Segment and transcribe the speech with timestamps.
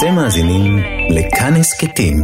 [0.00, 0.78] אתם מאזינים
[1.10, 2.16] לכאן הסכתים,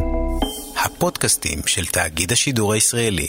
[0.85, 3.29] הפודקאסטים של תאגיד השידור הישראלי.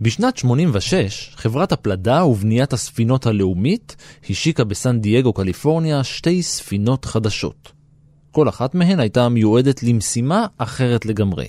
[0.00, 3.96] בשנת 86, חברת הפלדה ובניית הספינות הלאומית
[4.30, 7.72] השיקה בסן דייגו, קליפורניה, שתי ספינות חדשות.
[8.30, 11.46] כל אחת מהן הייתה מיועדת למשימה אחרת לגמרי.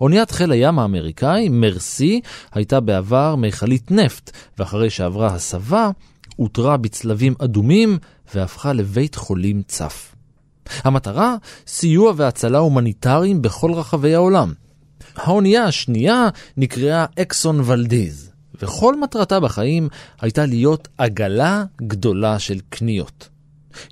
[0.00, 2.20] אוניית חיל הים האמריקאי, מרסי,
[2.52, 5.90] הייתה בעבר מכלית נפט, ואחרי שעברה הסבה,
[6.38, 7.98] אותרה בצלבים אדומים
[8.34, 10.14] והפכה לבית חולים צף.
[10.84, 14.52] המטרה, סיוע והצלה הומניטריים בכל רחבי העולם.
[15.16, 18.30] האונייה השנייה נקראה אקסון ולדיז,
[18.62, 19.88] וכל מטרתה בחיים
[20.20, 23.28] הייתה להיות עגלה גדולה של קניות.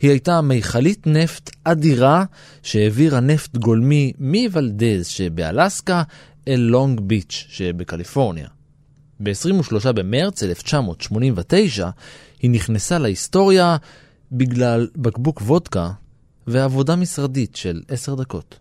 [0.02, 2.25] היא הייתה מיכלית נפט אדירה
[2.62, 6.02] שהעבירה נפט גולמי מוולדז שבאלסקה
[6.49, 8.49] אל לונג ביץ' שבקליפורניה.
[9.21, 11.88] ב-23 במרץ 1989
[12.43, 13.77] היא נכנסה להיסטוריה
[14.33, 15.91] בגלל בקבוק וודקה
[16.51, 18.59] ועבודה משרדית של עשר דקות.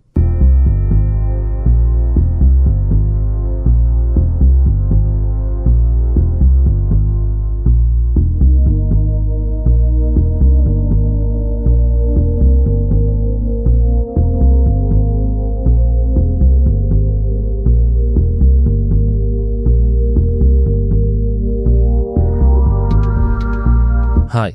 [24.34, 24.52] היי,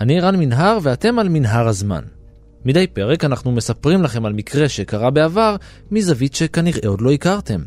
[0.00, 2.02] אני רן מנהר ואתם על מנהר הזמן.
[2.64, 5.56] מדי פרק אנחנו מספרים לכם על מקרה שקרה בעבר
[5.90, 7.60] מזווית שכנראה עוד לא הכרתם.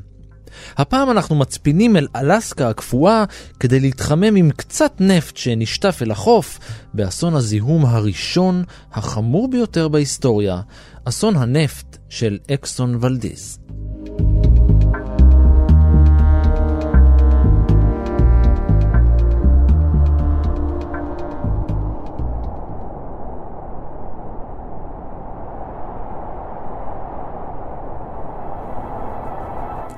[0.77, 3.23] הפעם אנחנו מצפינים אל אלסקה הקפואה
[3.59, 6.59] כדי להתחמם עם קצת נפט שנשטף אל החוף
[6.93, 10.61] באסון הזיהום הראשון, החמור ביותר בהיסטוריה,
[11.05, 13.59] אסון הנפט של אקסון ולדיז.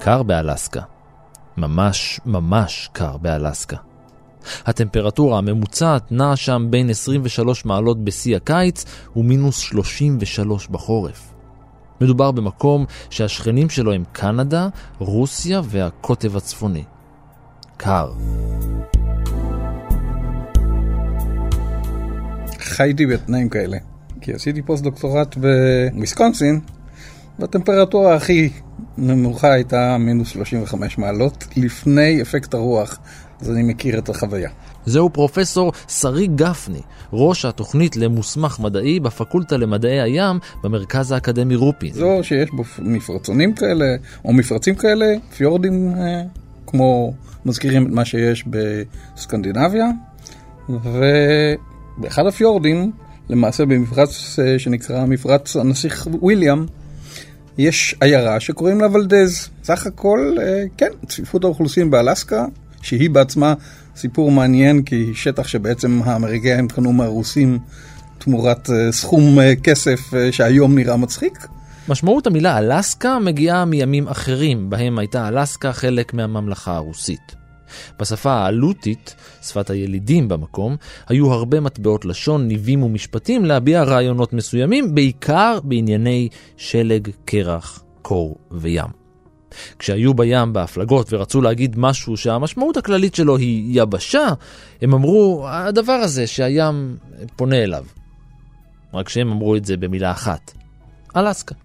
[0.07, 0.81] קר באלסקה.
[1.57, 3.77] ממש ממש קר באלסקה.
[4.65, 8.85] הטמפרטורה הממוצעת נעה שם בין 23 מעלות בשיא הקיץ
[9.15, 11.33] ומינוס 33 בחורף.
[12.01, 14.67] מדובר במקום שהשכנים שלו הם קנדה,
[14.99, 16.83] רוסיה והקוטב הצפוני.
[17.77, 18.11] קר.
[22.59, 23.77] חייתי בתנאים כאלה,
[24.21, 26.59] כי עשיתי פוסט דוקטורט בוויסקונסין,
[27.39, 28.49] והטמפרטורה הכי
[28.97, 32.99] נמוכה הייתה מינוס 35 מעלות, לפני אפקט הרוח,
[33.41, 34.49] אז אני מכיר את החוויה.
[34.85, 36.81] זהו פרופסור שרי גפני,
[37.13, 41.93] ראש התוכנית למוסמך מדעי בפקולטה למדעי הים במרכז האקדמי רופין.
[41.93, 43.85] זו שיש בו מפרצונים כאלה,
[44.25, 45.05] או מפרצים כאלה,
[45.37, 46.21] פיורדים אה,
[46.67, 47.13] כמו
[47.45, 49.85] מזכירים את מה שיש בסקנדינביה,
[50.69, 52.91] ובאחד הפיורדים,
[53.29, 56.65] למעשה במפרץ אה, שנקרא מפרץ הנסיך וויליאם,
[57.57, 59.49] יש עיירה שקוראים לה ולדז.
[59.63, 62.45] סך הכל, אה, כן, צפיפות האוכלוסין באלסקה,
[62.81, 63.53] שהיא בעצמה
[63.95, 67.59] סיפור מעניין, כי היא שטח שבעצם האמריקאים קנו מהרוסים
[68.17, 69.99] תמורת אה, סכום אה, כסף
[70.31, 71.47] שהיום נראה מצחיק.
[71.89, 77.36] משמעות המילה אלסקה מגיעה מימים אחרים, בהם הייתה אלסקה חלק מהממלכה הרוסית.
[77.99, 80.75] בשפה האלוטית, שפת הילידים במקום,
[81.07, 89.07] היו הרבה מטבעות לשון, ניבים ומשפטים להביע רעיונות מסוימים, בעיקר בענייני שלג, קרח, קור וים.
[89.79, 94.27] כשהיו בים בהפלגות ורצו להגיד משהו שהמשמעות הכללית שלו היא יבשה,
[94.81, 96.97] הם אמרו, הדבר הזה שהים
[97.35, 97.85] פונה אליו.
[98.93, 100.53] רק שהם אמרו את זה במילה אחת,
[101.15, 101.55] אלסקה.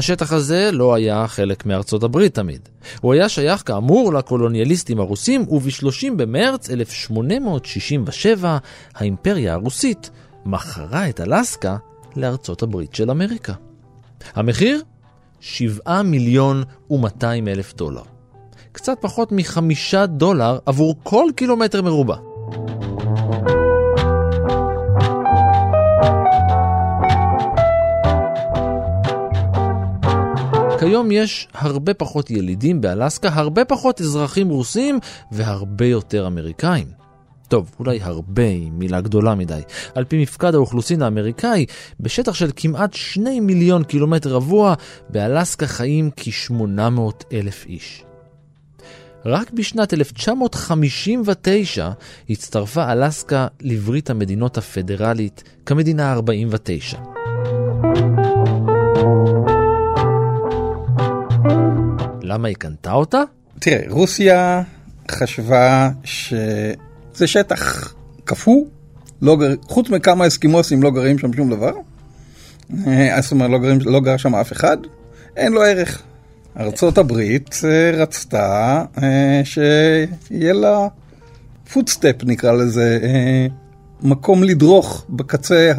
[0.00, 2.68] השטח הזה לא היה חלק מארצות הברית תמיד.
[3.00, 8.58] הוא היה שייך כאמור לקולוניאליסטים הרוסים, וב-30 במרץ 1867
[8.94, 10.10] האימפריה הרוסית
[10.46, 11.76] מכרה את אלסקה
[12.16, 13.52] לארצות הברית של אמריקה.
[14.34, 14.82] המחיר?
[15.40, 18.02] 7 מיליון ו-200 אלף דולר.
[18.72, 22.16] קצת פחות מחמישה דולר עבור כל קילומטר מרובע.
[30.80, 34.98] כיום יש הרבה פחות ילידים באלסקה, הרבה פחות אזרחים רוסים
[35.32, 36.86] והרבה יותר אמריקאים.
[37.48, 39.60] טוב, אולי הרבה היא מילה גדולה מדי.
[39.94, 41.66] על פי מפקד האוכלוסין האמריקאי,
[42.00, 44.74] בשטח של כמעט 2 מיליון קילומטר רבוע,
[45.08, 48.04] באלסקה חיים כ-800 אלף איש.
[49.24, 51.90] רק בשנת 1959
[52.30, 56.98] הצטרפה אלסקה לברית המדינות הפדרלית כמדינה 49.
[62.30, 63.22] למה היא קנתה אותה?
[63.58, 64.62] תראה, רוסיה
[65.10, 67.94] חשבה שזה שטח
[68.24, 68.64] קפוא,
[69.22, 69.54] לא גר...
[69.62, 71.72] חוץ מכמה אסקימוסים לא גרים שם שום דבר.
[72.86, 74.76] אה, זאת אומרת, לא, גרים, לא גר שם אף אחד,
[75.36, 76.02] אין לו ערך.
[76.60, 80.88] ארצות הברית אה, רצתה אה, שיהיה לה
[81.72, 82.98] פוטסטפ נקרא לזה,
[84.02, 85.72] מקום לדרוך בקצה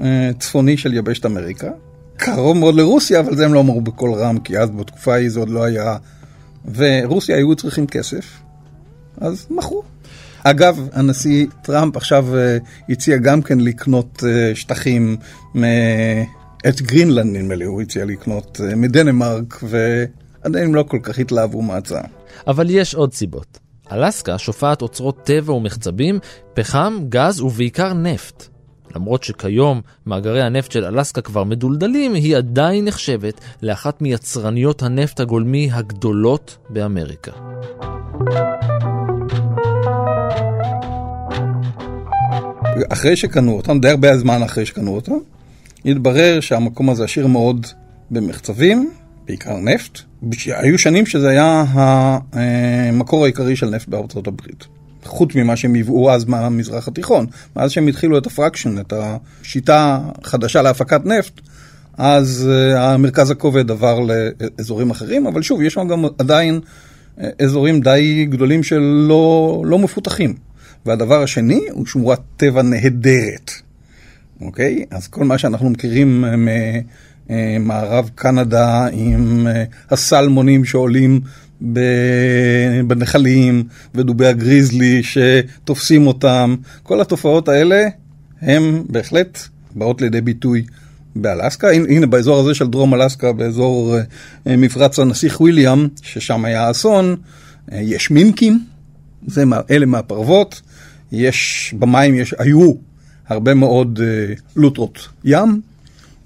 [0.00, 1.70] הצפוני של יבשת אמריקה.
[2.16, 5.40] קרוב מאוד לרוסיה, אבל זה הם לא אמרו בקול רם, כי אז בתקופה ההיא זה
[5.40, 5.96] עוד לא היה...
[6.74, 8.24] ורוסיה היו צריכים כסף,
[9.20, 9.82] אז מכרו.
[10.44, 15.16] אגב, הנשיא טראמפ עכשיו uh, הציע גם כן לקנות uh, שטחים.
[16.68, 22.04] את גרינלנד נדמה לי, הוא הציע לקנות uh, מדנמרק, ועדיין לא כל כך התלהבו מההצעה.
[22.46, 23.58] אבל יש עוד סיבות.
[23.92, 26.18] אלסקה שופעת אוצרות טבע ומחצבים,
[26.54, 28.53] פחם, גז ובעיקר נפט.
[28.94, 35.68] למרות שכיום מאגרי הנפט של אלסקה כבר מדולדלים, היא עדיין נחשבת לאחת מיצרניות הנפט הגולמי
[35.72, 37.32] הגדולות באמריקה.
[42.92, 45.12] אחרי שקנו אותם, די הרבה זמן אחרי שקנו אותם,
[45.84, 47.66] התברר שהמקום הזה עשיר מאוד
[48.10, 48.90] במחצבים,
[49.26, 50.00] בעיקר נפט.
[50.46, 51.64] היו שנים שזה היה
[52.32, 54.66] המקור העיקרי של נפט בארצות הברית.
[55.06, 57.26] חוץ ממה שהם ייבאו אז מהמזרח התיכון.
[57.56, 61.40] מאז שהם התחילו את הפרקשן, את השיטה החדשה להפקת נפט,
[61.98, 66.60] אז uh, המרכז הכובד עבר לאזורים אחרים, אבל שוב, יש שם גם עדיין
[67.18, 70.34] uh, אזורים די גדולים שלא לא מפותחים.
[70.86, 73.50] והדבר השני הוא שמורת טבע נהדרת,
[74.40, 74.84] אוקיי?
[74.90, 76.24] אז כל מה שאנחנו מכירים
[77.30, 81.20] ממערב קנדה עם אה, הסלמונים שעולים
[82.86, 83.64] בנחלים
[83.94, 87.88] ודובי הגריזלי שתופסים אותם, כל התופעות האלה
[88.40, 89.38] הן בהחלט
[89.74, 90.64] באות לידי ביטוי
[91.16, 91.68] באלסקה.
[91.70, 93.96] הנה באזור הזה של דרום אלסקה, באזור
[94.46, 97.16] אה, מפרץ הנסיך וויליאם, ששם היה אסון,
[97.72, 98.64] אה, יש מינקים,
[99.26, 100.60] זה, אלה מהפרוות.
[101.12, 102.72] יש, במים יש, היו
[103.28, 105.60] הרבה מאוד uh, לוטרות ים,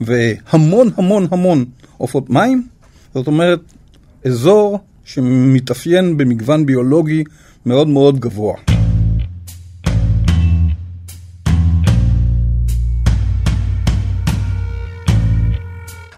[0.00, 1.64] והמון המון המון
[1.96, 2.66] עופות מים.
[3.14, 3.60] זאת אומרת,
[4.24, 4.78] אזור
[5.08, 7.24] שמתאפיין במגוון ביולוגי
[7.66, 8.54] מאוד מאוד גבוה.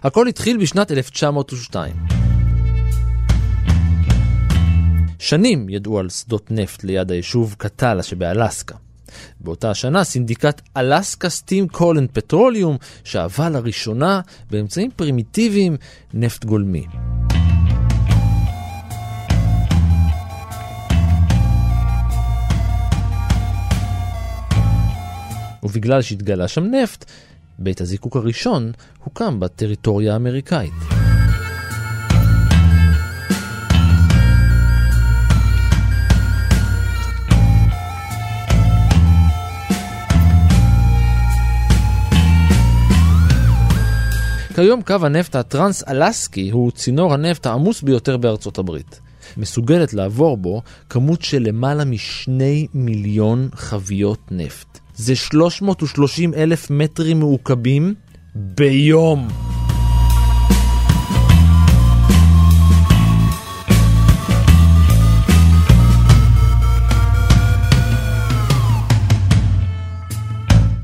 [0.03, 1.95] הכל התחיל בשנת 1902.
[5.19, 8.75] שנים ידעו על שדות נפט ליד היישוב קטאלה שבאלסקה.
[9.39, 14.21] באותה השנה סינדיקט Alaska Steam Coal and Petroleum שאבה לראשונה
[14.51, 15.77] באמצעים פרימיטיביים
[16.13, 16.85] נפט גולמי.
[25.63, 27.05] ובגלל שהתגלה שם נפט,
[27.59, 28.71] בית הזיקוק הראשון
[29.03, 30.73] הוקם בטריטוריה האמריקאית.
[44.55, 48.99] כיום קו הנפט הטרנס-אלסקי הוא צינור הנפט העמוס ביותר בארצות הברית.
[49.37, 54.70] מסוגלת לעבור בו כמות של למעלה משני מיליון חביות נפט.
[55.01, 57.93] זה 330 אלף מטרים מעוקבים
[58.35, 59.27] ביום.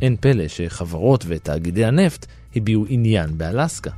[0.01, 2.25] אין פלא שחברות ותאגידי הנפט
[2.55, 3.91] הביעו עניין באלסקה.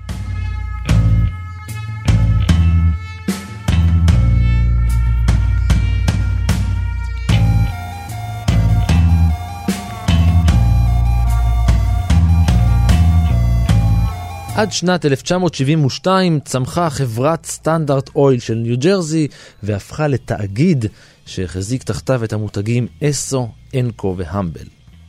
[14.60, 19.28] עד שנת 1972 צמחה חברת סטנדרט אויל של ניו ג'רזי
[19.64, 20.86] והפכה לתאגיד
[21.26, 24.66] שהחזיק תחתיו את המותגים אסו, אנקו והמבל.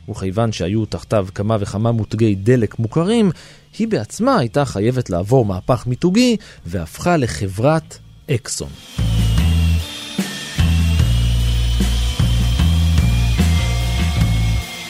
[0.09, 3.31] וכיוון שהיו תחתיו כמה וכמה מותגי דלק מוכרים,
[3.79, 7.97] היא בעצמה הייתה חייבת לעבור מהפך מיתוגי והפכה לחברת
[8.31, 8.69] אקסון.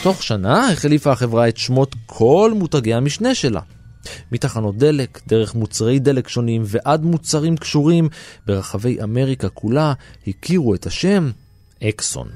[0.03, 3.62] תוך שנה החליפה החברה את שמות כל מותגי המשנה שלה.
[4.31, 8.10] מתחנות דלק, דרך מוצרי דלק שונים ועד מוצרים קשורים
[8.48, 9.93] ברחבי אמריקה כולה
[10.27, 11.31] הכירו את השם
[11.84, 12.27] אקסון.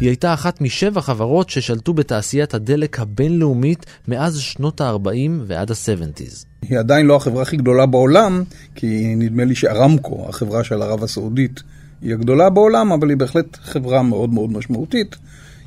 [0.00, 6.46] היא הייתה אחת משבע חברות ששלטו בתעשיית הדלק הבינלאומית מאז שנות ה-40 ועד ה-70's.
[6.62, 11.62] היא עדיין לא החברה הכי גדולה בעולם, כי נדמה לי שארמקו, החברה של ערב הסעודית,
[12.02, 15.16] היא הגדולה בעולם, אבל היא בהחלט חברה מאוד מאוד משמעותית.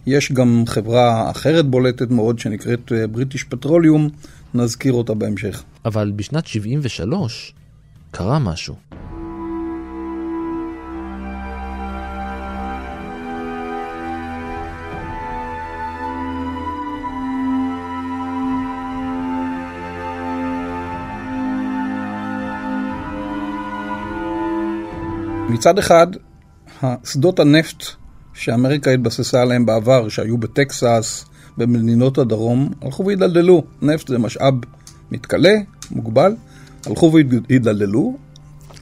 [0.09, 4.09] יש גם חברה אחרת בולטת מאוד שנקראת אה, בריטיש פטרוליום,
[4.53, 5.63] נזכיר אותה בהמשך.
[5.85, 7.53] אבל בשנת 73
[8.11, 8.75] קרה משהו.
[25.49, 26.07] מצד אחד,
[27.03, 27.83] שדות הנפט
[28.33, 31.25] שאמריקה התבססה עליהם בעבר, שהיו בטקסס,
[31.57, 33.63] במדינות הדרום, הלכו והידלדלו.
[33.81, 34.53] נפט זה משאב
[35.11, 35.53] מתכלה,
[35.91, 36.35] מוגבל,
[36.85, 38.17] הלכו והידלדלו.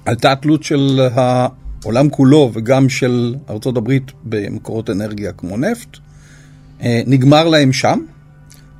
[0.05, 5.97] עלתה התלות של העולם כולו וגם של ארצות הברית במקורות אנרגיה כמו נפט.
[6.81, 7.99] אה, נגמר להם שם,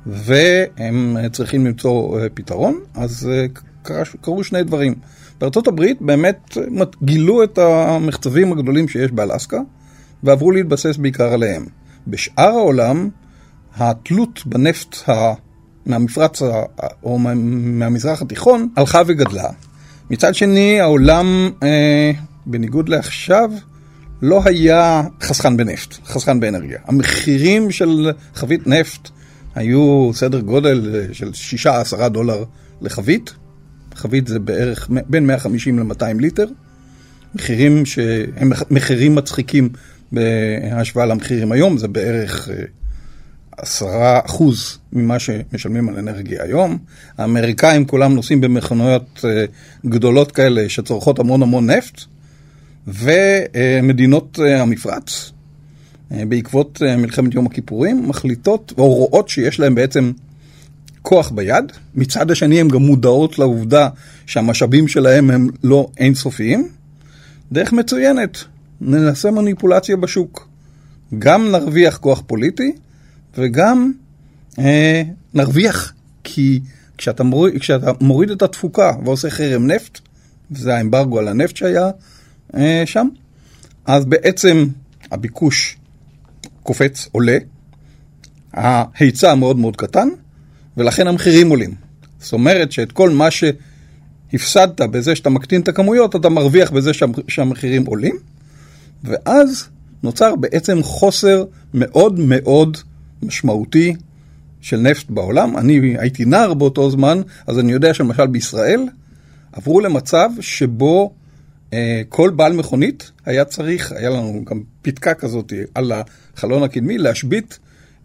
[0.06, 3.46] והם צריכים למצוא אה, פתרון, אז אה,
[4.20, 4.94] קרו שני דברים.
[5.40, 6.56] בארצות הברית באמת
[7.02, 9.60] גילו את המחצבים הגדולים שיש באלסקה,
[10.22, 11.66] ועברו להתבסס בעיקר עליהם.
[12.06, 13.08] בשאר העולם,
[13.76, 15.32] התלות בנפט ה...
[15.86, 16.42] מהמפרץ.
[17.02, 19.48] או מהמזרח התיכון הלכה וגדלה.
[20.10, 22.12] מצד שני, העולם, אה,
[22.46, 23.50] בניגוד לעכשיו,
[24.22, 26.78] לא היה חסכן בנפט, חסכן באנרגיה.
[26.84, 29.08] המחירים של חבית נפט
[29.54, 31.30] היו סדר גודל של
[31.96, 32.44] 6-10 דולר
[32.80, 33.34] לחבית.
[33.94, 36.46] חבית זה בערך בין 150 ל-200 ליטר.
[37.34, 39.68] מחירים שהם מחירים מצחיקים
[40.12, 42.54] בהשוואה למחירים היום, זה בערך אה,
[43.56, 46.78] עשרה אחוז ממה שמשלמים על אנרגיה היום.
[47.18, 49.44] האמריקאים כולם נוסעים במכוניות אה,
[49.86, 52.00] גדולות כאלה שצורכות המון המון נפט,
[52.86, 55.32] ומדינות אה, המפרץ,
[56.10, 60.12] בעקבות מלחמת יום הכיפורים, מחליטות או רואות שיש להם בעצם
[61.02, 61.72] כוח ביד.
[61.94, 63.88] מצד השני הן גם מודעות לעובדה
[64.26, 66.68] שהמשאבים שלהם הם לא אינסופיים.
[67.52, 68.44] דרך מצוינת,
[68.80, 70.48] ננסה מניפולציה בשוק.
[71.18, 72.72] גם נרוויח כוח פוליטי
[73.38, 73.92] וגם
[74.58, 75.02] אה,
[75.34, 75.92] נרוויח
[76.24, 76.60] כי
[76.98, 79.98] כשאתה מוריד, כשאתה מוריד את התפוקה ועושה חרם נפט,
[80.50, 81.90] וזה האמברגו על הנפט שהיה
[82.54, 83.08] אה, שם,
[83.86, 84.66] אז בעצם
[85.10, 85.76] הביקוש
[86.62, 87.38] קופץ, עולה,
[88.54, 90.08] ההיצע מאוד מאוד קטן,
[90.76, 91.74] ולכן המחירים עולים.
[92.20, 96.90] זאת אומרת שאת כל מה שהפסדת בזה שאתה מקטין את הכמויות, אתה מרוויח בזה
[97.28, 98.16] שהמחירים עולים.
[99.04, 99.68] ואז
[100.02, 102.76] נוצר בעצם חוסר מאוד מאוד
[103.22, 103.94] משמעותי
[104.60, 105.56] של נפט בעולם.
[105.56, 108.88] אני הייתי נער באותו זמן, אז אני יודע שלמשל בישראל
[109.52, 111.12] עברו למצב שבו
[111.72, 117.58] אה, כל בעל מכונית היה צריך, היה לנו גם פתקה כזאת על החלון הקדמי, להשבית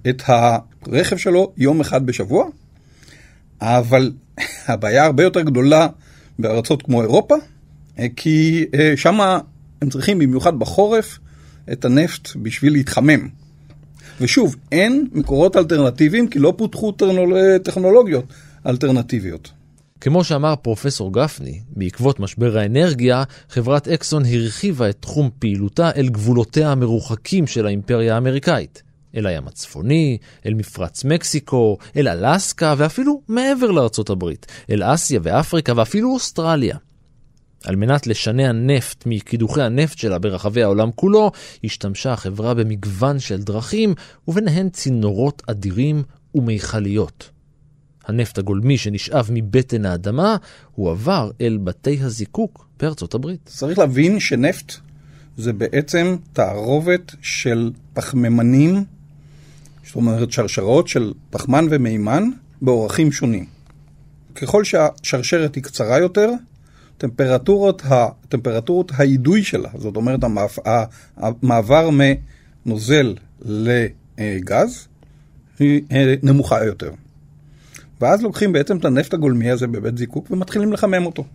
[0.09, 2.45] את הרכב שלו יום אחד בשבוע,
[3.61, 4.11] אבל
[4.67, 5.87] הבעיה הרבה יותר גדולה
[6.39, 7.35] בארצות כמו אירופה,
[7.99, 9.39] אה, כי אה, שמה
[9.83, 11.19] הם צריכים במיוחד בחורף
[11.71, 13.27] את הנפט בשביל להתחמם.
[14.21, 16.93] ושוב, אין מקורות אלטרנטיביים כי לא פותחו
[17.63, 18.25] טכנולוגיות
[18.67, 19.51] אלטרנטיביות.
[20.01, 26.71] כמו שאמר פרופסור גפני, בעקבות משבר האנרגיה, חברת אקסון הרחיבה את תחום פעילותה אל גבולותיה
[26.71, 28.83] המרוחקים של האימפריה האמריקאית.
[29.15, 35.73] אל הים הצפוני, אל מפרץ מקסיקו, אל אלסקה ואפילו מעבר לארצות הברית, אל אסיה ואפריקה
[35.75, 36.77] ואפילו אוסטרליה.
[37.65, 41.31] על מנת לשנע נפט מקידוחי הנפט שלה ברחבי העולם כולו,
[41.63, 43.93] השתמשה החברה במגוון של דרכים,
[44.27, 46.03] וביניהן צינורות אדירים
[46.35, 47.29] ומיכליות.
[48.07, 50.35] הנפט הגולמי שנשאב מבטן האדמה
[50.75, 53.39] הועבר אל בתי הזיקוק בארצות הברית.
[53.45, 54.73] צריך להבין שנפט
[55.37, 58.83] זה בעצם תערובת של פחמימנים,
[59.85, 62.23] זאת אומרת שרשרות של פחמן ומימן
[62.61, 63.45] באורחים שונים.
[64.35, 66.29] ככל שהשרשרת היא קצרה יותר,
[66.97, 67.81] טמפרטורות,
[68.29, 70.19] טמפרטורות האידוי שלה, זאת אומרת
[71.17, 71.89] המעבר
[72.65, 74.87] מנוזל לגז,
[75.59, 76.91] היא אה, נמוכה יותר.
[78.01, 81.25] ואז לוקחים בעצם את הנפט הגולמי הזה בבית זיקוק ומתחילים לחמם אותו.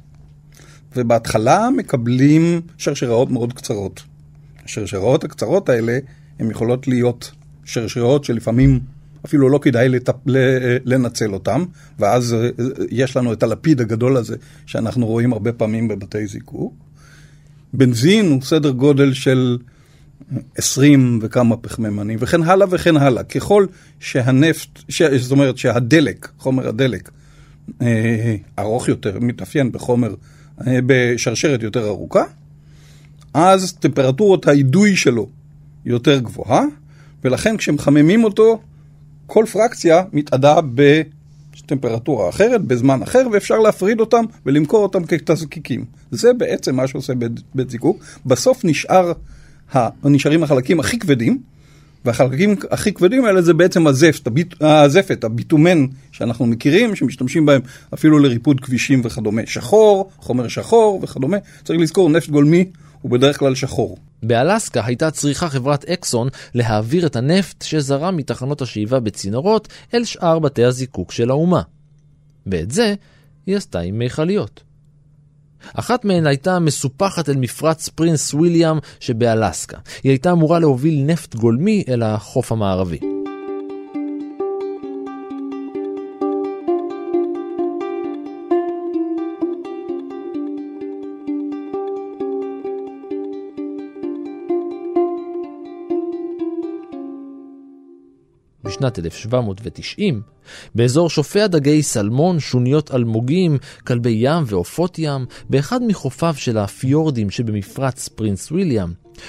[0.97, 4.03] ובהתחלה מקבלים שרשראות מאוד קצרות.
[4.65, 5.99] השרשראות הקצרות האלה,
[6.39, 7.31] הן יכולות להיות
[7.65, 8.81] שרשראות שלפעמים
[9.29, 10.15] אפילו לא כדאי לטפ...
[10.85, 11.65] לנצל אותם,
[11.99, 12.49] ואז אה,
[12.91, 16.75] יש לנו את הלפיד הגדול הזה שאנחנו רואים הרבה פעמים בבתי זיקוק.
[17.73, 19.59] בנזין הוא סדר גודל של
[20.57, 23.23] 20 וכמה פחמימנים, וכן הלאה וכן הלאה.
[23.25, 23.67] ככל
[24.01, 25.03] שהנפט, ש...
[25.03, 27.11] זאת אומרת שהדלק, חומר הדלק,
[27.83, 30.15] אה, ארוך יותר, מתאפיין בחומר,
[30.67, 32.25] אה, בשרשרת יותר ארוכה,
[33.35, 35.29] אז טמפרטורות האידוי שלו
[35.85, 36.63] יותר גבוהה,
[37.25, 38.61] ולכן כשמחממים אותו,
[39.29, 45.85] כל פרקציה מתאדה בטמפרטורה אחרת, בזמן אחר, ואפשר להפריד אותם ולמכור אותם כתזקיקים.
[46.11, 47.13] זה בעצם מה שעושה
[47.55, 48.05] בית זיקוק.
[48.27, 49.13] בסוף נשאר,
[50.05, 51.39] נשארים החלקים הכי כבדים,
[52.05, 57.61] והחלקים הכי כבדים האלה זה בעצם הזפת, הביט, הזפת, הביטומן שאנחנו מכירים, שמשתמשים בהם
[57.95, 59.43] אפילו לריפוד כבישים וכדומה.
[59.47, 61.37] שחור, חומר שחור וכדומה.
[61.65, 62.65] צריך לזכור, נפט גולמי
[63.03, 63.97] הוא בדרך כלל שחור.
[64.23, 70.65] באלסקה הייתה צריכה חברת אקסון להעביר את הנפט שזרם מתחנות השאיבה בצינורות אל שאר בתי
[70.65, 71.63] הזיקוק של האומה.
[72.47, 72.95] ואת זה
[73.47, 74.63] היא עשתה עם מיכליות.
[75.75, 79.79] אחת מהן הייתה מסופחת אל מפרץ פרינס וויליאם שבאלסקה.
[80.03, 83.18] היא הייתה אמורה להוביל נפט גולמי אל החוף המערבי.
[98.79, 100.23] בשנת 1790,
[100.75, 108.09] באזור שופע דגי סלמון, שוניות אלמוגים, כלבי ים ועופות ים, באחד מחופיו של הפיורדים שבמפרץ
[108.09, 108.89] פרינס וויליאם,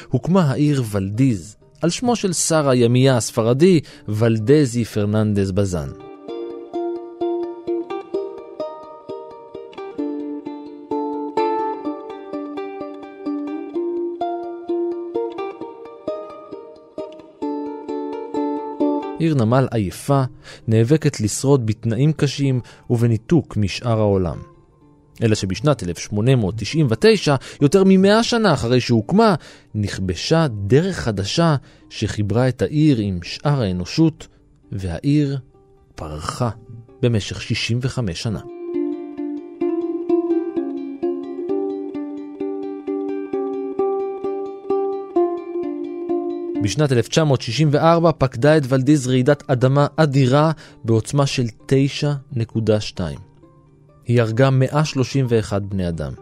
[0.10, 6.09] הוקמה העיר ולדיז, על שמו של שר הימייה הספרדי, ולדזי פרננדז בזן.
[19.20, 20.24] עיר נמל עייפה,
[20.68, 24.38] נאבקת לשרוד בתנאים קשים ובניתוק משאר העולם.
[25.24, 29.36] אלא שבשנת 1899, יותר ממאה שנה אחרי שהוקמה,
[29.76, 31.56] נכבשה דרך חדשה
[31.90, 34.28] שחיברה את העיר עם שאר האנושות,
[34.72, 35.40] והעיר
[35.96, 36.50] פרחה
[37.02, 38.40] במשך 65 שנה.
[46.62, 50.52] בשנת 1964 פקדה את ולדיז רעידת אדמה אדירה
[50.84, 53.02] בעוצמה של 9.2.
[54.06, 56.14] היא הרגה 131 בני אדם.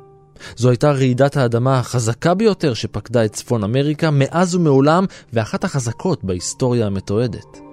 [0.55, 6.87] זו הייתה רעידת האדמה החזקה ביותר שפקדה את צפון אמריקה מאז ומעולם, ואחת החזקות בהיסטוריה
[6.87, 7.66] המתועדת.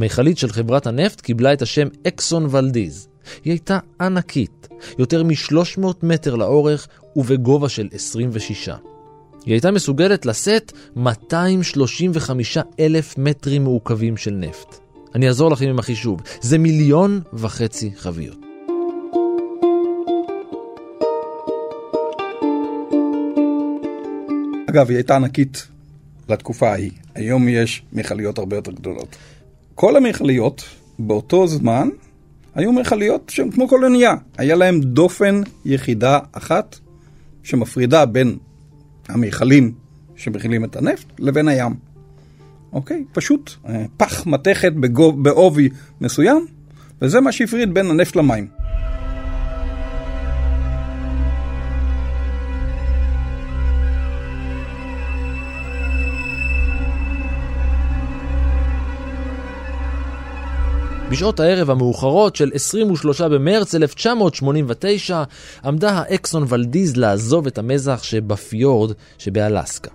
[0.00, 3.08] המכלית של חברת הנפט קיבלה את השם אקסון ולדיז.
[3.44, 8.68] היא הייתה ענקית, יותר מ-300 מטר לאורך ובגובה של 26.
[8.68, 14.78] היא הייתה מסוגלת לשאת 235 אלף מטרים מעוקבים של נפט.
[15.14, 18.38] אני אעזור לכם עם החישוב, זה מיליון וחצי חביות.
[24.70, 25.66] אגב, היא הייתה ענקית
[26.28, 26.90] לתקופה ההיא.
[27.14, 29.16] היום יש מכליות הרבה יותר גדולות.
[29.80, 30.64] כל המכליות
[30.98, 31.88] באותו זמן
[32.54, 34.14] היו מכליות שהן כמו כל אונייה.
[34.38, 36.78] היה להם דופן יחידה אחת
[37.42, 38.36] שמפרידה בין
[39.08, 39.72] המכלים
[40.16, 41.74] שמכילים את הנפט לבין הים.
[42.72, 43.04] אוקיי?
[43.12, 44.72] פשוט אה, פח מתכת
[45.22, 45.68] בעובי
[46.00, 46.46] מסוים,
[47.02, 48.46] וזה מה שהפריד בין הנפט למים.
[61.10, 65.22] בשעות הערב המאוחרות של 23 במרץ 1989
[65.64, 69.90] עמדה האקסון ולדיז לעזוב את המזח שבפיורד שבאלסקה.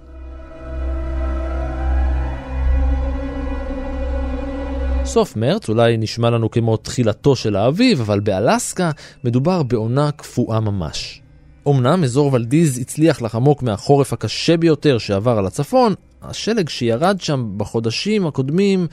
[5.05, 8.91] סוף מרץ אולי נשמע לנו כמו תחילתו של האביב, אבל באלסקה
[9.23, 11.21] מדובר בעונה קפואה ממש.
[11.67, 18.27] אמנם אזור ולדיז הצליח לחמוק מהחורף הקשה ביותר שעבר על הצפון, השלג שירד שם בחודשים
[18.27, 18.87] הקודמים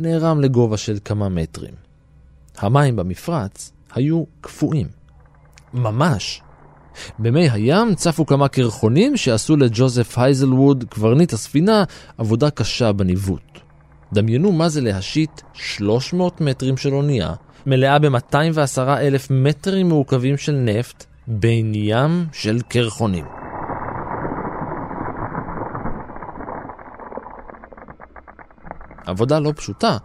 [0.00, 1.74] נערם לגובה של כמה מטרים.
[2.58, 4.86] המים במפרץ היו קפואים.
[5.74, 6.42] ממש.
[7.18, 11.84] במי הים צפו כמה קרחונים שעשו לג'וזף הייזלווד, קברניט הספינה,
[12.18, 13.58] עבודה קשה בניווט.
[14.12, 17.32] דמיינו מה זה להשיט 300 מטרים של אונייה,
[17.66, 23.43] מלאה ב-210 אלף מטרים מעוקבים של נפט, בין ים של קרחונים.
[29.06, 29.96] עבודה לא פשוטה,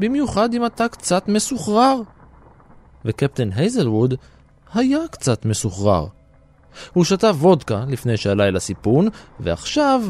[0.00, 2.00] במיוחד אם אתה קצת מסוחרר.
[3.04, 4.14] וקפטן הייזלווד
[4.74, 6.06] היה קצת מסוחרר.
[6.92, 9.08] הוא שתה וודקה לפני שעלה אל הסיפון,
[9.40, 10.02] ועכשיו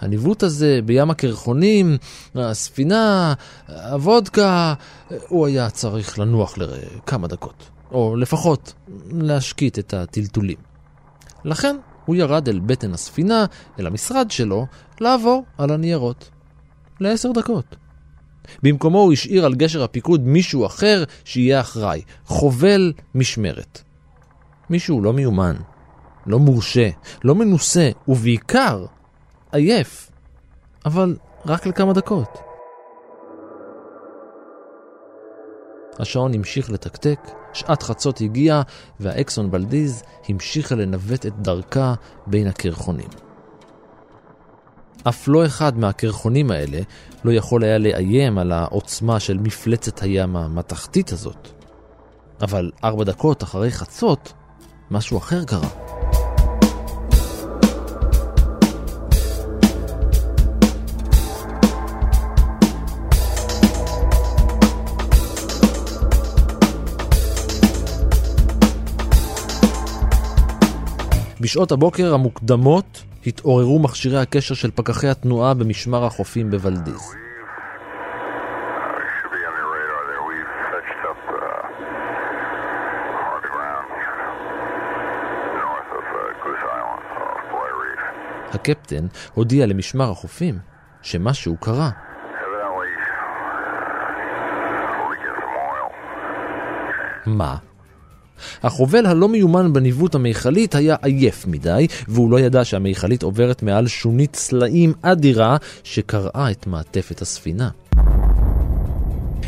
[0.00, 1.96] הניווט הזה בים הקרחונים,
[2.34, 3.34] הספינה,
[3.68, 4.74] הוודקה,
[5.28, 8.72] הוא היה צריך לנוח לכמה דקות, או לפחות
[9.10, 10.56] להשקיט את הטלטולים.
[11.44, 13.44] לכן הוא ירד אל בטן הספינה,
[13.80, 14.66] אל המשרד שלו,
[15.00, 16.30] לעבור על הניירות.
[17.00, 17.76] לעשר דקות.
[18.62, 23.82] במקומו הוא השאיר על גשר הפיקוד מישהו אחר שיהיה אחראי, חובל משמרת.
[24.70, 25.56] מישהו לא מיומן,
[26.26, 26.88] לא מורשה,
[27.24, 28.86] לא מנוסה, ובעיקר
[29.52, 30.10] עייף,
[30.86, 32.38] אבל רק לכמה דקות.
[35.98, 37.20] השעון המשיך לתקתק,
[37.52, 38.62] שעת חצות הגיעה,
[39.00, 41.94] והאקסון בלדיז המשיכה לנווט את דרכה
[42.26, 43.08] בין הקרחונים.
[45.08, 46.78] אף לא אחד מהקרחונים האלה
[47.24, 51.48] לא יכול היה לאיים על העוצמה של מפלצת הים המתכתית הזאת.
[52.40, 54.32] אבל ארבע דקות אחרי חצות,
[54.90, 55.68] משהו אחר קרה.
[71.40, 77.14] בשעות הבוקר המוקדמות התעוררו מכשירי הקשר של פקחי התנועה במשמר החופים בוולדיז.
[88.54, 90.58] הקפטן הודיע למשמר החופים
[91.02, 91.90] שמשהו קרה.
[97.26, 97.56] מה?
[98.62, 104.36] החובל הלא מיומן בניווט המכלית היה עייף מדי, והוא לא ידע שהמכלית עוברת מעל שונית
[104.36, 107.68] סלעים אדירה שקרעה את מעטפת הספינה.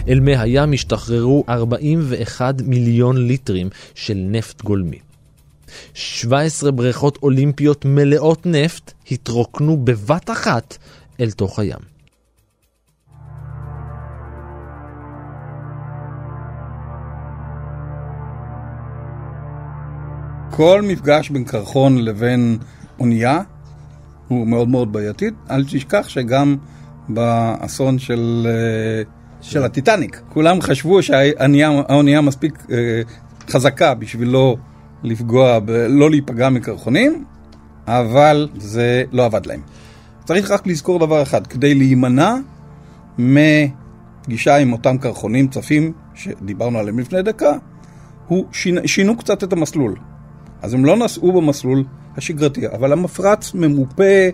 [0.09, 4.99] אל מי הים השתחררו 41 מיליון ליטרים של נפט גולמי.
[5.95, 10.77] 17 בריכות אולימפיות מלאות נפט התרוקנו בבת אחת
[11.21, 11.94] אל תוך הים.
[20.57, 22.59] כל מפגש בין קרחון לבין
[22.99, 23.41] אונייה
[24.29, 25.31] הוא מאוד מאוד בעייתי.
[25.51, 26.57] אל תשכח שגם
[27.09, 29.03] באסון של, אה,
[29.41, 32.77] של הטיטניק, כולם חשבו שהאונייה מספיק אה,
[33.51, 34.57] חזקה בשביל לא
[35.03, 37.25] לפגוע, לא להיפגע מקרחונים,
[37.87, 39.61] אבל זה לא עבד להם.
[40.25, 42.35] צריך רק לזכור דבר אחד, כדי להימנע
[43.19, 47.53] מפגישה עם אותם קרחונים צפים שדיברנו עליהם לפני דקה,
[48.27, 49.95] הוא שינו, שינו קצת את המסלול.
[50.65, 51.85] אז הם לא נסעו במסלול
[52.17, 54.29] השגרתי, אבל המפרץ ממופה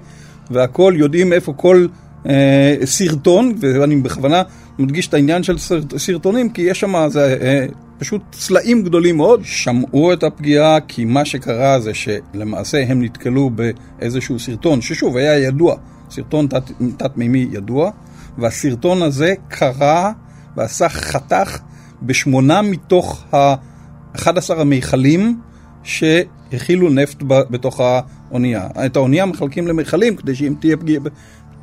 [0.51, 1.87] והכל, יודעים איפה כל
[2.29, 4.43] אה, סרטון, ואני בכוונה
[4.79, 7.67] מדגיש את העניין של סרט, סרטונים, כי יש שם אה,
[7.99, 9.41] פשוט סלעים גדולים מאוד.
[9.45, 15.77] שמעו את הפגיעה, כי מה שקרה זה שלמעשה הם נתקלו באיזשהו סרטון, ששוב היה ידוע,
[16.11, 17.91] סרטון תת, תת-מימי ידוע,
[18.39, 20.13] והסרטון הזה קרה
[20.57, 21.59] ועשה חתך
[22.03, 25.41] בשמונה מתוך ה-11 המיכלים
[25.83, 28.69] שהכילו נפט ב- בתוך האונייה.
[28.87, 31.03] את האונייה מחלקים למכלים כדי שאם תהיה פגיעה,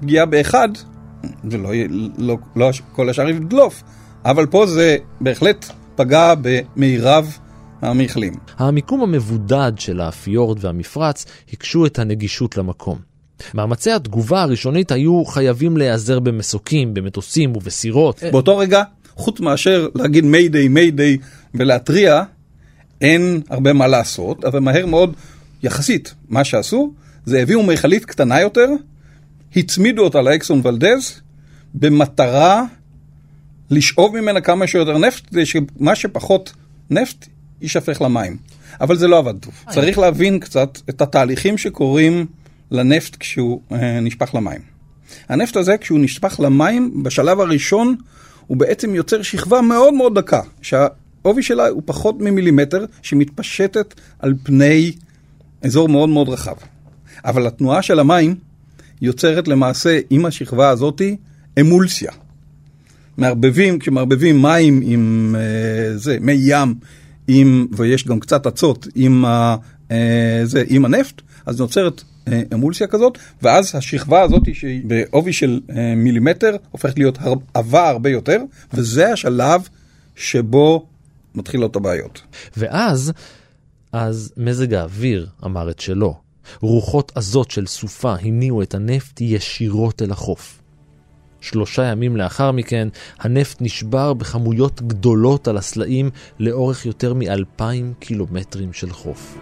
[0.02, 0.70] פגיעה באחד,
[1.50, 3.84] זה לא, יהיה- לא, לא כל השאר ידלוף,
[4.26, 7.38] אבל פה זה בהחלט פגע במירב
[7.82, 8.34] המכלים.
[8.58, 12.98] המיקום המבודד של האפיורד והמפרץ הקשו את הנגישות למקום.
[13.54, 18.24] מאמצי התגובה הראשונית היו חייבים להיעזר במסוקים, במטוסים ובסירות.
[18.32, 18.84] באותו רגע,
[19.16, 21.18] חוץ מאשר להגיד מיידיי, מיידיי
[21.56, 22.24] ולהתריע,
[23.02, 25.16] אין הרבה מה לעשות, אבל מהר מאוד,
[25.64, 26.94] יחסית, מה שעשו,
[27.26, 28.70] זה הביאו מכלית קטנה יותר,
[29.56, 31.22] הצמידו אותה לאקסון ולדז,
[31.74, 32.64] במטרה
[33.70, 36.54] לשאוב ממנה כמה שיותר נפט, כדי שמה שפחות
[36.90, 37.28] נפט
[37.62, 38.38] יישפך למים.
[38.82, 39.54] אבל זה לא עבד טוב.
[39.70, 42.26] צריך להבין קצת את התהליכים שקורים
[42.72, 44.62] לנפט כשהוא אה, נשפך למים.
[45.30, 47.96] הנפט הזה, כשהוא נשפך למים, בשלב הראשון
[48.48, 50.42] הוא בעצם יוצר שכבה מאוד מאוד דקה,
[51.24, 54.92] שהעובי שלה הוא פחות ממילימטר, שמתפשטת על פני
[55.62, 56.56] אזור מאוד מאוד רחב.
[57.26, 58.36] אבל התנועה של המים
[59.02, 61.18] יוצרת למעשה עם השכבה הזאתי
[61.60, 62.12] אמולסיה.
[63.18, 66.74] מערבבים, כשמערבבים מים עם אה, זה, מי ים,
[67.28, 73.18] עם, ויש גם קצת אצות עם, אה, זה, עם הנפט, אז נוצרת אה, אמולסיה כזאת,
[73.42, 78.42] ואז השכבה הזאת שהיא בעובי של אה, מילימטר הופכת להיות הר, עבה הרבה יותר,
[78.74, 79.68] וזה השלב
[80.16, 80.86] שבו
[81.38, 82.22] מתחילות הבעיות.
[82.58, 83.14] ואז,
[83.92, 86.28] אז מזג האוויר אמר את שלו.
[86.62, 90.62] רוחות עזות של סופה הניעו את הנפט ישירות אל החוף.
[91.42, 92.88] שלושה ימים לאחר מכן,
[93.20, 99.38] הנפט נשבר בכמויות גדולות על הסלעים לאורך יותר מאלפיים קילומטרים של חוף.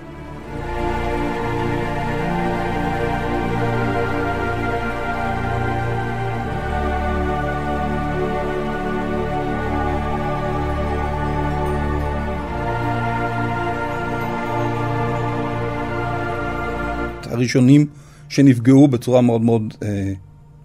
[17.35, 17.85] הראשונים
[18.29, 20.13] שנפגעו בצורה מאוד מאוד אה,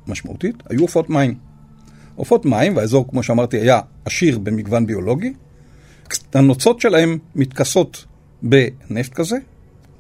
[0.07, 1.35] משמעותית היו עופות מים.
[2.17, 5.33] עופות מים, והאזור, כמו שאמרתי, היה עשיר במגוון ביולוגי.
[6.35, 8.05] הנוצות שלהם מתכסות
[8.43, 9.37] בנפט כזה.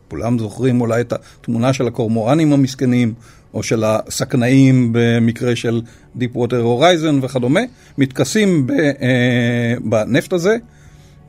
[0.08, 3.14] כולם זוכרים אולי את התמונה של הקורמורנים המסכנים,
[3.54, 5.82] או של הסכנאים במקרה של
[6.18, 7.60] Deep Water Horizon וכדומה,
[7.98, 10.56] מתכסים ב, אה, בנפט הזה,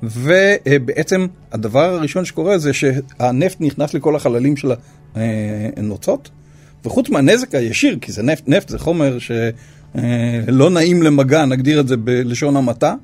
[0.04, 4.72] ובעצם הדבר הראשון שקורה זה שהנפט נכנס לכל החללים של
[5.16, 6.30] הנוצות,
[6.86, 11.98] וחוץ מהנזק הישיר, כי זה נפט, נפט זה חומר שלא נעים למגע, נגדיר את זה
[11.98, 12.96] בלשון המעטה,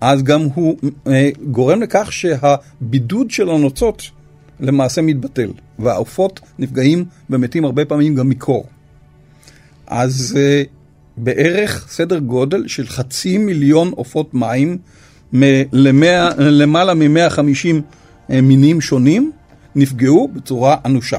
[0.00, 0.76] אז גם הוא
[1.06, 4.02] אה, גורם לכך שהבידוד של הנוצות
[4.60, 8.66] למעשה מתבטל, והעופות נפגעים ומתים הרבה פעמים גם מקור.
[9.86, 10.62] אז אה,
[11.16, 14.78] בערך סדר גודל של חצי מיליון עופות מים,
[15.32, 19.32] למעלה מ-150 מינים שונים,
[19.74, 21.18] נפגעו בצורה אנושה.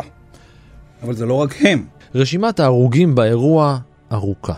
[1.04, 1.86] אבל זה לא רק הם.
[2.16, 3.80] רשימת ההרוגים באירוע
[4.12, 4.54] ארוכה.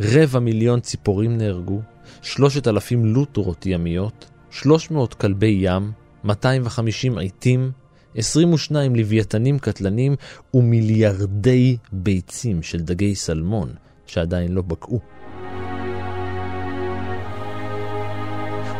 [0.00, 1.80] רבע מיליון ציפורים נהרגו,
[2.22, 5.92] שלושת אלפים לוטרות ימיות, 300 כלבי ים,
[6.24, 7.70] 250 עיתים,
[8.16, 10.14] 22 לוויתנים קטלנים
[10.54, 13.72] ומיליארדי ביצים של דגי סלמון
[14.06, 15.00] שעדיין לא בקעו.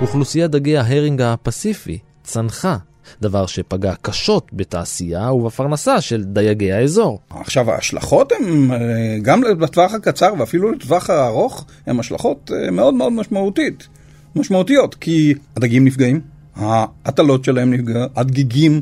[0.01, 2.77] אוכלוסיית דגי ההרינג הפסיפי צנחה,
[3.21, 7.21] דבר שפגע קשות בתעשייה ובפרנסה של דייגי האזור.
[7.31, 13.13] עכשיו ההשלכות הן אה, גם לטווח הקצר ואפילו לטווח הארוך הן השלכות אה, מאוד מאוד
[13.13, 13.89] משמעותית,
[14.37, 16.21] משמעותיות, כי הדגים נפגעים,
[16.57, 18.81] ההטלות שלהם נפגעים, הדגיגים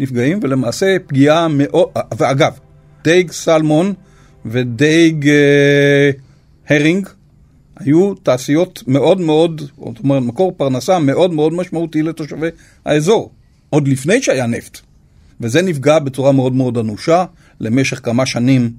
[0.00, 2.52] נפגעים, ולמעשה פגיעה מאוד, ואגב,
[3.04, 3.92] דייג סלמון
[4.46, 6.10] ודייג אה,
[6.68, 7.08] הרינג
[7.80, 12.48] היו תעשיות מאוד מאוד, זאת אומרת מקור פרנסה מאוד מאוד משמעותי לתושבי
[12.84, 13.30] האזור,
[13.76, 14.78] עוד לפני שהיה נפט.
[15.40, 17.24] וזה נפגע בצורה מאוד מאוד אנושה,
[17.60, 18.72] למשך כמה שנים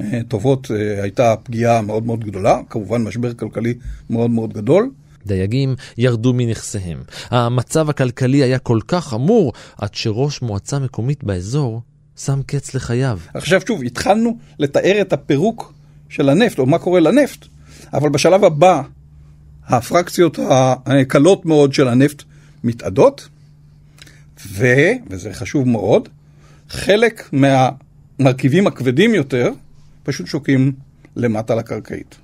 [0.00, 3.74] אה, טובות אה, הייתה פגיעה מאוד מאוד גדולה, כמובן משבר כלכלי
[4.10, 4.90] מאוד מאוד גדול.
[5.26, 6.98] דייגים ירדו מנכסיהם.
[7.30, 11.82] המצב הכלכלי היה כל כך חמור, עד שראש מועצה מקומית באזור
[12.16, 13.18] שם קץ לחייו.
[13.34, 15.72] עכשיו שוב, התחלנו לתאר את הפירוק
[16.08, 17.46] של הנפט, או מה קורה לנפט,
[17.92, 18.82] אבל בשלב הבא,
[19.66, 20.38] הפרקציות
[20.86, 22.22] הקלות מאוד של הנפט
[22.64, 23.28] מתאדות,
[24.46, 24.66] ו,
[25.10, 26.08] וזה חשוב מאוד,
[26.68, 29.52] חלק מהמרכיבים הכבדים יותר
[30.02, 30.72] פשוט שוקעים
[31.16, 32.14] למטה לקרקעית.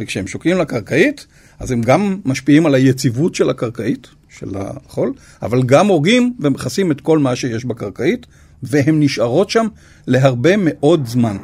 [0.00, 1.26] וכשהם שוקעים לקרקעית,
[1.58, 5.12] אז הם גם משפיעים על היציבות של הקרקעית, של החול,
[5.42, 8.26] אבל גם הורגים ומכסים את כל מה שיש בקרקעית,
[8.62, 9.66] והן נשארות שם
[10.06, 11.36] להרבה מאוד זמן.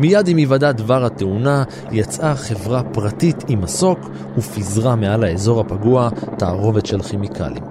[0.00, 3.98] מיד עם היוודע דבר התאונה, יצאה חברה פרטית עם מסוק
[4.38, 6.08] ופיזרה מעל האזור הפגוע
[6.38, 7.62] תערובת של כימיקלים.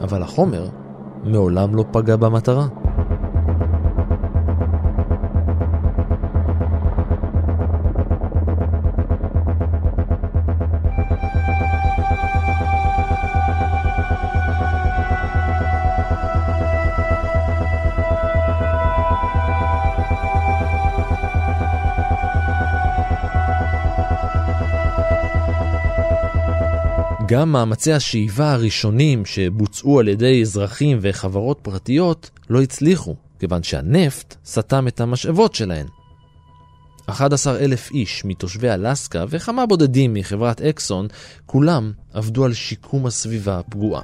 [0.00, 0.68] אבל החומר
[1.24, 2.66] מעולם לא פגע במטרה.
[27.32, 34.88] גם מאמצי השאיבה הראשונים שבוצעו על ידי אזרחים וחברות פרטיות לא הצליחו, כיוון שהנפט סתם
[34.88, 35.86] את המשאבות שלהן.
[37.06, 41.06] 11 אלף איש מתושבי אלסקה וכמה בודדים מחברת אקסון,
[41.46, 44.02] כולם עבדו על שיקום הסביבה הפגועה.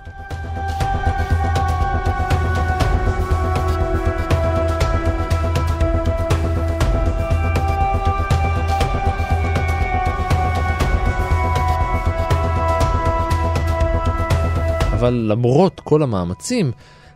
[15.08, 16.72] אבל למרות כל המאמצים,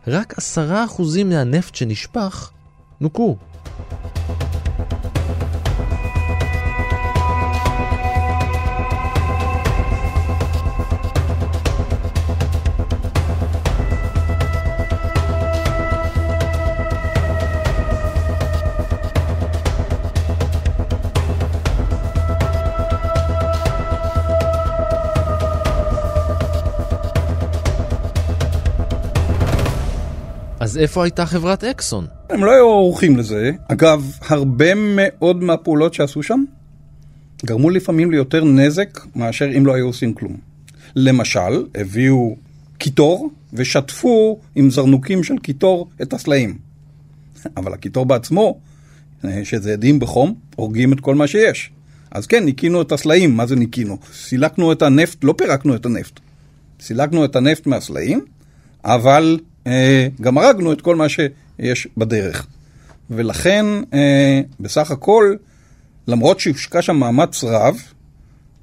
[0.07, 2.51] רק עשרה אחוזים מהנפט שנשפך
[3.01, 3.37] נוקו.
[30.73, 32.05] אז איפה הייתה חברת אקסון?
[32.29, 33.51] הם לא היו ערוכים לזה.
[33.67, 36.43] אגב, הרבה מאוד מהפעולות שעשו שם
[37.45, 40.37] גרמו לפעמים ליותר נזק מאשר אם לא היו עושים כלום.
[40.95, 42.35] למשל, הביאו
[42.77, 46.57] קיטור ושטפו עם זרנוקים של קיטור את הסלעים.
[47.57, 48.59] אבל הקיטור בעצמו,
[49.43, 51.71] שזה עדים בחום, הורגים את כל מה שיש.
[52.11, 53.37] אז כן, ניקינו את הסלעים.
[53.37, 53.97] מה זה ניקינו?
[54.13, 56.19] סילקנו את הנפט, לא פירקנו את הנפט.
[56.79, 58.25] סילקנו את הנפט מהסלעים,
[58.83, 59.39] אבל
[60.21, 62.47] גם הרגנו את כל מה שיש בדרך.
[63.09, 65.35] ולכן, אה, בסך הכל,
[66.07, 67.81] למרות שהושקע שם מאמץ רב,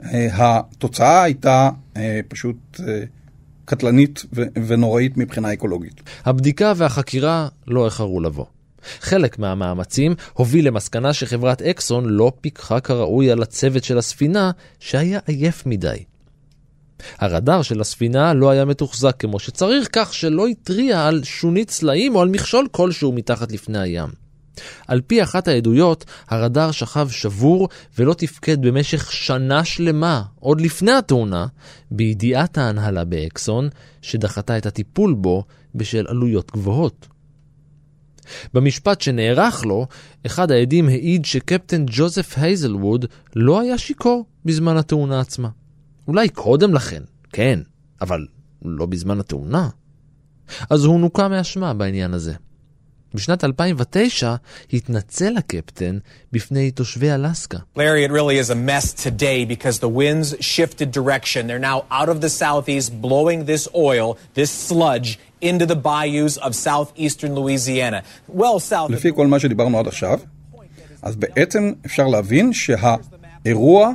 [0.04, 1.70] אה, התוצאה הייתה
[2.28, 2.80] פשוט
[3.64, 4.24] קטלנית
[4.66, 6.02] ונוראית מבחינה אקולוגית.
[6.24, 8.44] הבדיקה והחקירה לא איחרו לבוא.
[9.00, 15.66] חלק מהמאמצים הוביל למסקנה שחברת אקסון לא פיקחה כראוי על הצוות של הספינה, שהיה עייף
[15.66, 16.04] מדי.
[17.18, 22.20] הרדאר של הספינה לא היה מתוחזק כמו שצריך, כך שלא התריע על שונית סלעים או
[22.20, 24.08] על מכשול כלשהו מתחת לפני הים.
[24.86, 31.46] על פי אחת העדויות, הרדאר שכב שבור ולא תפקד במשך שנה שלמה, עוד לפני התאונה,
[31.90, 33.68] בידיעת ההנהלה באקסון,
[34.02, 37.06] שדחתה את הטיפול בו בשל עלויות גבוהות.
[38.54, 39.86] במשפט שנערך לו,
[40.26, 45.48] אחד העדים העיד שקפטן ג'וזף הייזלווד לא היה שיכור בזמן התאונה עצמה.
[46.10, 47.60] אולי קודם לכן, כן,
[48.00, 48.26] אבל
[48.62, 49.68] לא בזמן התאונה.
[50.70, 52.32] אז הוא נוקע מאשמה בעניין הזה.
[53.14, 54.34] בשנת 2009
[54.72, 55.98] התנצל הקפטן
[56.32, 57.58] בפני תושבי אלסקה.
[57.76, 61.46] Larry, it really is a mess today because the winds shifted direction.
[61.46, 66.50] They're now out of the southeast, blowing this oil, this sludge, into the bayous of
[66.54, 68.02] southeastern Louisiana.
[68.28, 70.18] Well south of לפי כל מה שדיברנו עד עכשיו,
[71.02, 73.92] אז בעצם אפשר להבין שהאירוע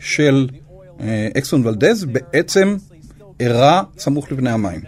[0.00, 0.63] של אה,
[1.38, 2.76] אקסון ולדז בעצם
[3.40, 4.80] אירע סמוך לבני המים.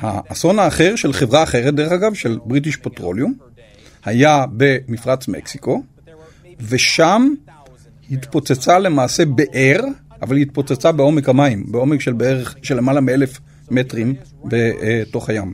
[0.00, 3.34] האסון האחר של חברה אחרת, דרך אגב, של בריטיש פטרוליום,
[4.04, 5.82] היה במפרץ מקסיקו,
[6.68, 7.34] ושם
[8.10, 9.80] התפוצצה למעשה באר,
[10.22, 15.52] אבל היא התפוצצה בעומק המים, בעומק של בערך של למעלה מאלף מטרים בתוך הים.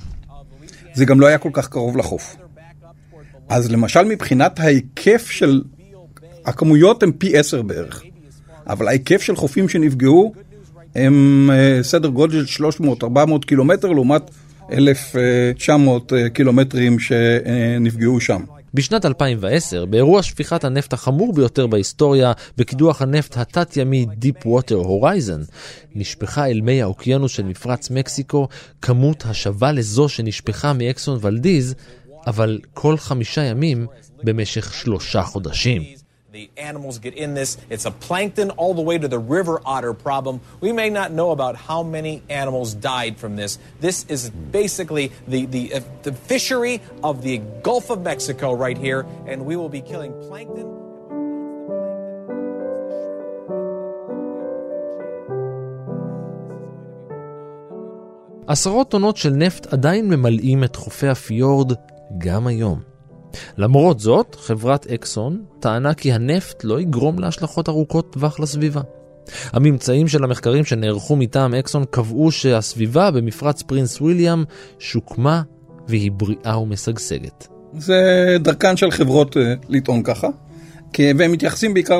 [0.94, 2.36] זה גם לא היה כל כך קרוב לחוף.
[3.48, 5.62] אז למשל מבחינת ההיקף של,
[6.44, 8.02] הכמויות הן פי עשר בערך,
[8.68, 10.32] אבל ההיקף של חופים שנפגעו
[10.94, 13.06] הם אה, סדר גודל של 300-400
[13.46, 14.22] קילומטר לעומת
[14.72, 18.42] 1,900 אה, קילומטרים שנפגעו שם.
[18.74, 25.52] בשנת 2010, באירוע שפיכת הנפט החמור ביותר בהיסטוריה בקידוח הנפט התת-ימי Deepwater Horizon,
[25.94, 28.48] נשפכה אל מי האוקיינוס של מפרץ מקסיקו
[28.82, 31.74] כמות השווה לזו שנשפכה מאקסון ולדיז,
[32.26, 33.86] אבל כל חמישה ימים
[34.24, 35.82] במשך שלושה חודשים.
[36.31, 37.57] The animals get in this.
[37.69, 40.39] It's a plankton all the way to the river otter problem.
[40.61, 43.59] We may not know about how many animals died from this.
[43.81, 49.05] This is basically the, the, uh, the fishery of the Gulf of Mexico right here,
[49.27, 50.67] and we will be killing plankton.
[58.47, 61.73] עשרות טונות של נפט עדיין ממלאים את חופי הפיורד
[62.17, 62.81] גם היום.
[63.58, 68.80] למרות זאת, חברת אקסון טענה כי הנפט לא יגרום להשלכות ארוכות טווח לסביבה.
[69.52, 74.44] הממצאים של המחקרים שנערכו מטעם אקסון קבעו שהסביבה במפרץ פרינס וויליאם
[74.78, 75.42] שוקמה
[75.88, 77.48] והיא בריאה ומשגשגת.
[77.78, 80.28] זה דרכן של חברות אה, לטעון ככה,
[80.98, 81.98] והם מתייחסים בעיקר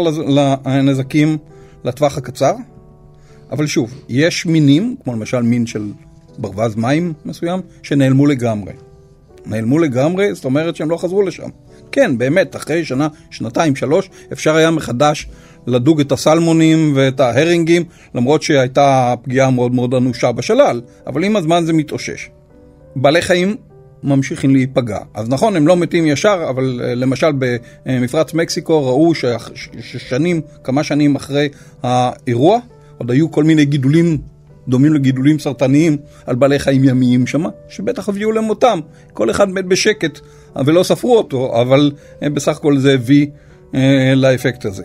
[0.67, 1.39] לנזקים
[1.85, 2.53] לטווח הקצר,
[3.51, 5.91] אבל שוב, יש מינים, כמו למשל מין של
[6.39, 8.73] ברווז מים מסוים, שנעלמו לגמרי.
[9.47, 11.49] נעלמו לגמרי, זאת אומרת שהם לא חזרו לשם.
[11.93, 15.27] כן, באמת, אחרי שנה, שנתיים, שלוש, אפשר היה מחדש
[15.67, 21.65] לדוג את הסלמונים ואת ההרינגים, למרות שהייתה פגיעה מאוד מאוד אנושה בשלל, אבל עם הזמן
[21.67, 22.29] זה מתאושש.
[22.97, 23.57] בעלי חיים
[24.03, 24.99] ממשיכים להיפגע.
[25.15, 27.33] אז נכון, הם לא מתים ישר, אבל אה, למשל
[27.87, 31.49] במפרץ מקסיקו ראו שש- ששנים, כמה שנים אחרי
[31.83, 32.59] האירוע,
[32.99, 34.19] עוד היו כל מיני גידולים
[34.69, 38.81] דומים לגידולים סרטניים על בעלי חיים ימיים שמה, שבטח הביאו למותם.
[39.13, 40.21] כל אחד מת בשקט,
[40.67, 43.27] ולא ספרו אותו, אבל אה, בסך הכל זה הביא
[43.75, 44.85] אה, לאפקט הזה.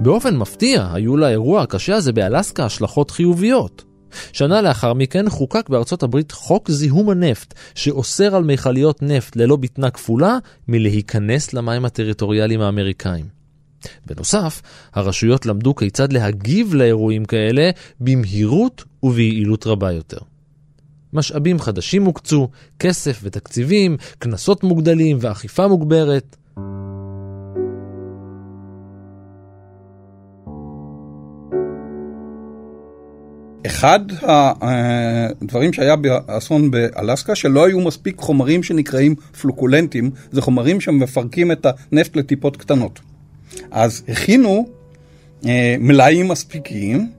[0.00, 3.91] באופן מפתיע, היו לאירוע הקשה הזה באלסקה השלכות חיוביות.
[4.32, 9.90] שנה לאחר מכן חוקק בארצות הברית חוק זיהום הנפט, שאוסר על מכליות נפט ללא בטנה
[9.90, 13.42] כפולה מלהיכנס למים הטריטוריאליים האמריקאים.
[14.06, 14.62] בנוסף,
[14.94, 17.70] הרשויות למדו כיצד להגיב לאירועים כאלה
[18.00, 20.18] במהירות וביעילות רבה יותר.
[21.12, 22.48] משאבים חדשים הוקצו,
[22.78, 26.36] כסף ותקציבים, קנסות מוגדלים ואכיפה מוגברת.
[33.66, 41.66] אחד הדברים שהיה באסון באלסקה, שלא היו מספיק חומרים שנקראים פלוקולנטים, זה חומרים שמפרקים את
[41.92, 43.00] הנפט לטיפות קטנות.
[43.70, 44.66] אז הכינו
[45.46, 47.10] אה, מלאים מספיקים,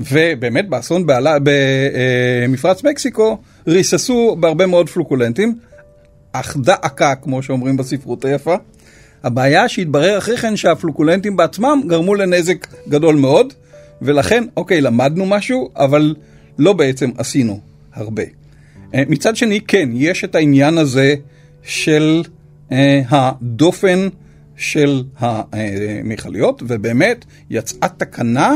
[0.00, 5.58] ובאמת באסון בעלה, במפרץ מקסיקו ריססו בהרבה מאוד פלוקולנטים,
[6.32, 8.54] אך דאקה, כמו שאומרים בספרות היפה.
[9.24, 13.52] הבעיה שהתברר אחרי כן שהפלוקולנטים בעצמם גרמו לנזק גדול מאוד,
[14.02, 16.14] ולכן, אוקיי, למדנו משהו, אבל
[16.58, 17.60] לא בעצם עשינו
[17.94, 18.22] הרבה.
[18.94, 21.14] אה, מצד שני, כן, יש את העניין הזה
[21.62, 22.22] של
[22.72, 24.08] אה, הדופן
[24.56, 28.54] של המכליות, ובאמת יצאה תקנה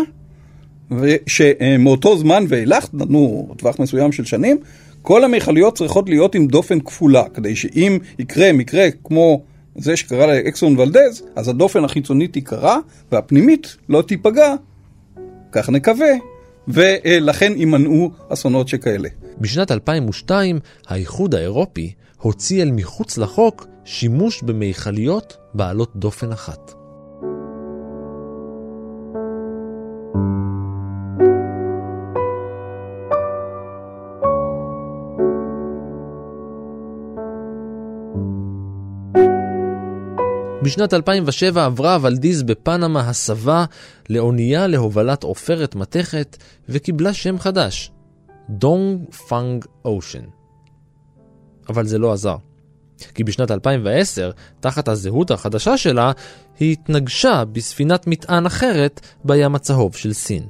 [1.26, 4.58] שמאותו זמן ואילך, נתנו טווח מסוים של שנים,
[5.02, 9.42] כל המכליות צריכות להיות עם דופן כפולה, כדי שאם יקרה מקרה כמו
[9.76, 12.78] זה שקרה לאקסון ולדז, אז הדופן החיצונית תיקרע
[13.12, 14.54] והפנימית לא תיפגע,
[15.52, 16.12] כך נקווה,
[16.68, 19.08] ולכן יימנעו אסונות שכאלה.
[19.40, 26.75] בשנת 2002 האיחוד האירופי הוציא אל מחוץ לחוק שימוש במכליות בעלות דופן אחת.
[40.66, 43.64] בשנת 2007 עברה ולדיז בפנמה הסבה
[44.10, 46.36] לאונייה להובלת עופרת מתכת
[46.68, 47.90] וקיבלה שם חדש,
[48.50, 50.24] דונג פאנג אושן.
[51.68, 52.36] אבל זה לא עזר.
[53.14, 56.12] כי בשנת 2010, תחת הזהות החדשה שלה,
[56.58, 60.46] היא התנגשה בספינת מטען אחרת בים הצהוב של סין.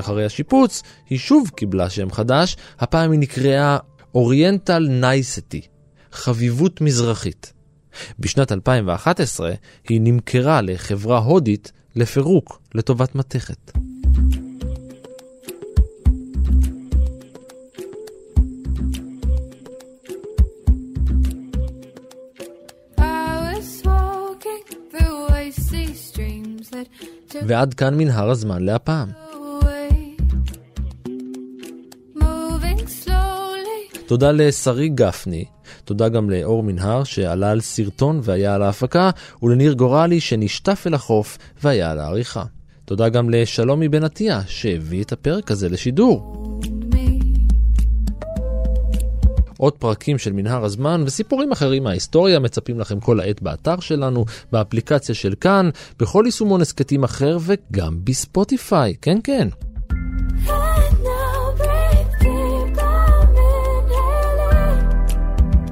[0.00, 3.78] אחרי השיפוץ, היא שוב קיבלה שם חדש, הפעם היא נקראה
[4.14, 5.60] אוריינטל נייסטי,
[6.12, 7.52] חביבות מזרחית.
[8.18, 9.52] בשנת 2011
[9.88, 13.72] היא נמכרה לחברה הודית לפירוק לטובת מתכת.
[27.46, 29.23] ועד כאן מנהר הזמן להפעם.
[34.06, 35.44] תודה לשרי גפני,
[35.84, 39.10] תודה גם לאור מנהר שעלה על סרטון והיה על ההפקה,
[39.42, 42.44] ולניר גורלי שנשטף אל החוף והיה על העריכה.
[42.84, 46.34] תודה גם לשלומי בן עטיה שהביא את הפרק הזה לשידור.
[49.58, 55.14] עוד פרקים של מנהר הזמן וסיפורים אחרים מההיסטוריה מצפים לכם כל העת באתר שלנו, באפליקציה
[55.14, 59.48] של כאן, בכל יישומון הסכתים אחר וגם בספוטיפיי, כן כן.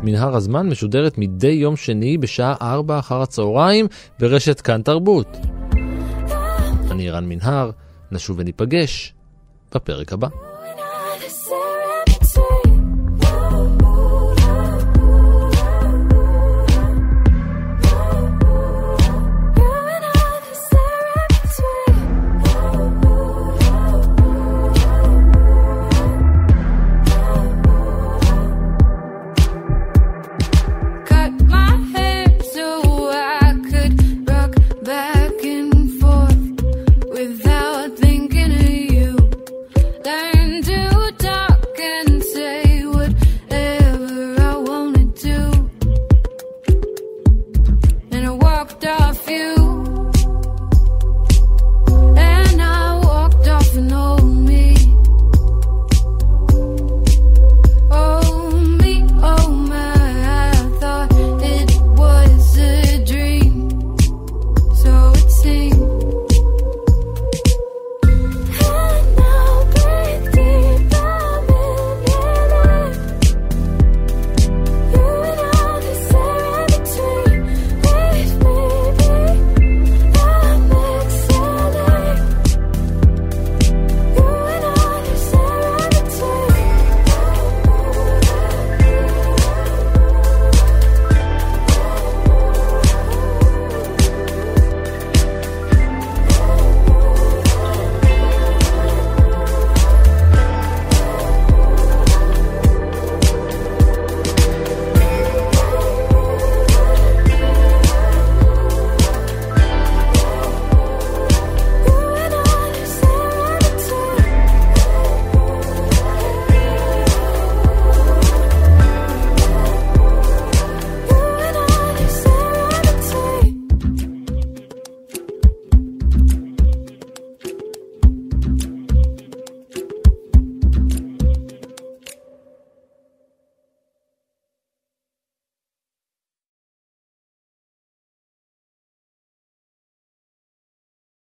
[0.03, 3.87] מנהר הזמן משודרת מדי יום שני בשעה 4 אחר הצהריים
[4.21, 5.37] ברשת כאן תרבות.
[6.91, 7.71] אני רן מנהר,
[8.13, 9.15] נשוב וניפגש
[9.75, 10.29] בפרק הבא.